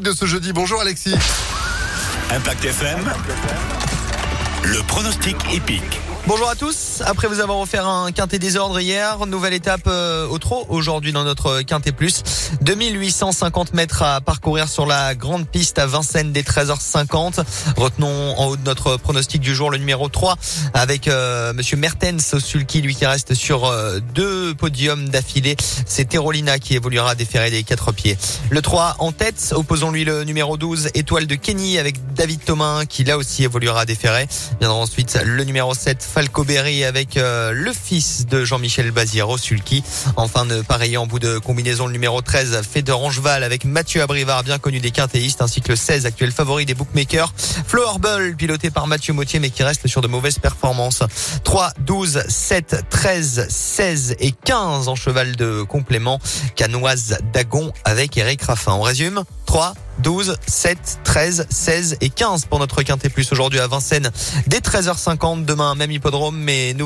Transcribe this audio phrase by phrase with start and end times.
[0.00, 0.52] de ce jeudi.
[0.52, 1.14] Bonjour Alexis.
[2.30, 2.98] Impact FM,
[4.64, 6.00] le pronostic épique.
[6.26, 7.02] Bonjour à tous.
[7.04, 11.22] Après vous avoir offert un quintet désordre hier, nouvelle étape euh, au trot aujourd'hui dans
[11.22, 12.22] notre quintet plus.
[12.62, 17.44] 2850 mètres à parcourir sur la grande piste à Vincennes des 13h50.
[17.76, 20.36] Retenons en haut de notre pronostic du jour le numéro 3
[20.72, 25.56] avec euh, monsieur Mertens au sulky, lui qui reste sur euh, deux podiums d'affilée.
[25.84, 28.16] C'est Terolina qui évoluera déféré des quatre pieds.
[28.48, 33.04] Le 3 en tête, opposons-lui le numéro 12 Étoile de Kenny avec David Thomas qui
[33.04, 34.26] là aussi évoluera déféré.
[34.60, 39.82] Viendra ensuite le numéro 7 Falco Berry avec euh, le fils de Jean-Michel Baziero, Sulky.
[40.14, 44.44] Enfin, de pareil en bout de combinaison, le numéro 13, Feder Angeval avec Mathieu Abrivard,
[44.44, 47.34] bien connu des quintéistes, ainsi que le 16, actuel favori des bookmakers.
[47.66, 51.02] Flo Bull, piloté par Mathieu Mautier, mais qui reste sur de mauvaises performances.
[51.42, 56.20] 3, 12, 7, 13, 16 et 15 en cheval de complément.
[56.54, 58.74] Canoise Dagon avec Eric Raffin.
[58.74, 63.68] On résume 3, 12, 7, 13, 16 et 15 pour notre Quintet Plus aujourd'hui à
[63.68, 64.10] Vincennes
[64.48, 65.44] dès 13h50.
[65.44, 66.82] Demain, même hippodrome, mais nous